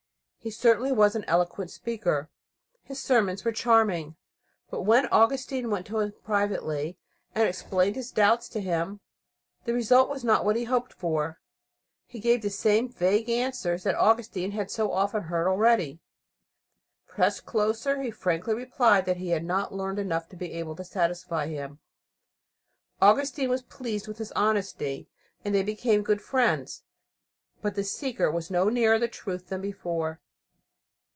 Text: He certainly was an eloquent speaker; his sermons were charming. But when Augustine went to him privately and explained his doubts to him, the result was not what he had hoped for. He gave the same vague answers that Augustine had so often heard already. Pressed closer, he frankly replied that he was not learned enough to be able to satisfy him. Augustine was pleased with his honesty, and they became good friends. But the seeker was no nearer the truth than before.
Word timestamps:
He 0.43 0.49
certainly 0.49 0.91
was 0.91 1.13
an 1.15 1.23
eloquent 1.25 1.69
speaker; 1.69 2.27
his 2.81 2.99
sermons 2.99 3.45
were 3.45 3.51
charming. 3.51 4.15
But 4.71 4.81
when 4.81 5.05
Augustine 5.09 5.69
went 5.69 5.85
to 5.85 5.99
him 5.99 6.13
privately 6.23 6.97
and 7.35 7.47
explained 7.47 7.95
his 7.95 8.09
doubts 8.09 8.49
to 8.49 8.59
him, 8.59 9.01
the 9.65 9.73
result 9.75 10.09
was 10.09 10.23
not 10.23 10.43
what 10.43 10.55
he 10.55 10.63
had 10.63 10.71
hoped 10.71 10.93
for. 10.93 11.39
He 12.07 12.19
gave 12.19 12.41
the 12.41 12.49
same 12.49 12.89
vague 12.89 13.29
answers 13.29 13.83
that 13.83 13.93
Augustine 13.93 14.49
had 14.49 14.71
so 14.71 14.91
often 14.91 15.21
heard 15.25 15.47
already. 15.47 15.99
Pressed 17.05 17.45
closer, 17.45 18.01
he 18.01 18.09
frankly 18.09 18.55
replied 18.55 19.05
that 19.05 19.17
he 19.17 19.31
was 19.33 19.43
not 19.43 19.75
learned 19.75 19.99
enough 19.99 20.27
to 20.29 20.35
be 20.35 20.53
able 20.53 20.75
to 20.77 20.83
satisfy 20.83 21.45
him. 21.49 21.77
Augustine 22.99 23.51
was 23.51 23.61
pleased 23.61 24.07
with 24.07 24.17
his 24.17 24.31
honesty, 24.31 25.07
and 25.45 25.53
they 25.53 25.61
became 25.61 26.01
good 26.01 26.19
friends. 26.19 26.81
But 27.61 27.75
the 27.75 27.83
seeker 27.83 28.31
was 28.31 28.49
no 28.49 28.69
nearer 28.69 28.97
the 28.97 29.07
truth 29.07 29.49
than 29.49 29.61
before. 29.61 30.19